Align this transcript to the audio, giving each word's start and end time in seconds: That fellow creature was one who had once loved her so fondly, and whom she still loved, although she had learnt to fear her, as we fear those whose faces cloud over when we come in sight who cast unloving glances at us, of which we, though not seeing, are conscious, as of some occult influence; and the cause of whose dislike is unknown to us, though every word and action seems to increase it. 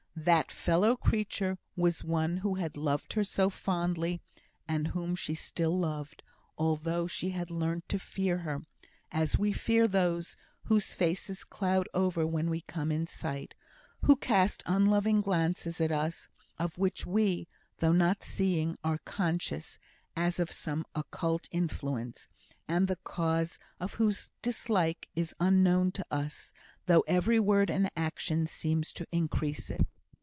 That 0.13 0.51
fellow 0.51 0.95
creature 0.97 1.57
was 1.75 2.03
one 2.03 2.37
who 2.45 2.55
had 2.55 2.77
once 2.77 2.85
loved 2.85 3.13
her 3.13 3.23
so 3.23 3.49
fondly, 3.49 4.21
and 4.67 4.89
whom 4.89 5.15
she 5.15 5.33
still 5.33 5.75
loved, 5.79 6.21
although 6.59 7.07
she 7.07 7.29
had 7.31 7.49
learnt 7.49 7.89
to 7.89 7.97
fear 7.97 8.39
her, 8.39 8.61
as 9.11 9.39
we 9.39 9.51
fear 9.51 9.87
those 9.87 10.35
whose 10.65 10.93
faces 10.93 11.43
cloud 11.43 11.89
over 11.95 12.27
when 12.27 12.51
we 12.51 12.61
come 12.61 12.91
in 12.91 13.07
sight 13.07 13.55
who 14.01 14.15
cast 14.15 14.61
unloving 14.67 15.21
glances 15.21 15.81
at 15.81 15.91
us, 15.93 16.27
of 16.59 16.77
which 16.77 17.03
we, 17.05 17.47
though 17.79 17.93
not 17.93 18.21
seeing, 18.21 18.77
are 18.83 18.99
conscious, 18.99 19.79
as 20.15 20.39
of 20.39 20.51
some 20.51 20.85
occult 20.93 21.47
influence; 21.51 22.27
and 22.67 22.87
the 22.87 22.97
cause 22.97 23.57
of 23.79 23.95
whose 23.95 24.29
dislike 24.43 25.07
is 25.15 25.33
unknown 25.39 25.89
to 25.91 26.05
us, 26.11 26.53
though 26.85 27.03
every 27.07 27.39
word 27.39 27.71
and 27.71 27.89
action 27.95 28.45
seems 28.45 28.91
to 28.91 29.07
increase 29.13 29.71
it. 29.71 29.87